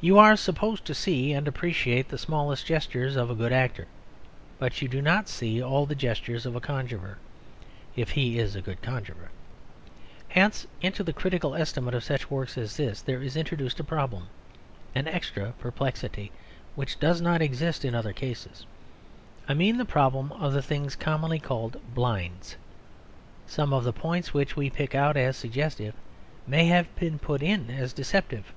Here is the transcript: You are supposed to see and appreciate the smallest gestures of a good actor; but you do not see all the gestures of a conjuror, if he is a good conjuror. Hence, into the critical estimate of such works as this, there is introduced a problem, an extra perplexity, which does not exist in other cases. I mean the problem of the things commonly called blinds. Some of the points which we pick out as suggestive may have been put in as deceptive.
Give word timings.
You 0.00 0.16
are 0.18 0.34
supposed 0.34 0.86
to 0.86 0.94
see 0.94 1.32
and 1.34 1.46
appreciate 1.46 2.08
the 2.08 2.16
smallest 2.16 2.64
gestures 2.64 3.16
of 3.16 3.28
a 3.30 3.34
good 3.34 3.52
actor; 3.52 3.86
but 4.58 4.80
you 4.80 4.88
do 4.88 5.02
not 5.02 5.28
see 5.28 5.60
all 5.60 5.84
the 5.84 5.94
gestures 5.94 6.46
of 6.46 6.56
a 6.56 6.60
conjuror, 6.62 7.18
if 7.94 8.12
he 8.12 8.38
is 8.38 8.56
a 8.56 8.62
good 8.62 8.80
conjuror. 8.80 9.28
Hence, 10.30 10.66
into 10.80 11.04
the 11.04 11.12
critical 11.12 11.54
estimate 11.54 11.92
of 11.92 12.02
such 12.02 12.30
works 12.30 12.56
as 12.56 12.78
this, 12.78 13.02
there 13.02 13.22
is 13.22 13.36
introduced 13.36 13.78
a 13.78 13.84
problem, 13.84 14.28
an 14.94 15.06
extra 15.06 15.52
perplexity, 15.58 16.32
which 16.74 16.98
does 16.98 17.20
not 17.20 17.42
exist 17.42 17.84
in 17.84 17.94
other 17.94 18.14
cases. 18.14 18.64
I 19.46 19.52
mean 19.52 19.76
the 19.76 19.84
problem 19.84 20.32
of 20.32 20.54
the 20.54 20.62
things 20.62 20.96
commonly 20.96 21.38
called 21.38 21.78
blinds. 21.94 22.56
Some 23.46 23.74
of 23.74 23.84
the 23.84 23.92
points 23.92 24.32
which 24.32 24.56
we 24.56 24.70
pick 24.70 24.94
out 24.94 25.18
as 25.18 25.36
suggestive 25.36 25.92
may 26.46 26.68
have 26.68 26.96
been 26.96 27.18
put 27.18 27.42
in 27.42 27.68
as 27.68 27.92
deceptive. 27.92 28.54